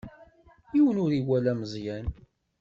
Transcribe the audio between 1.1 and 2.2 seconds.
iwala Meẓyan.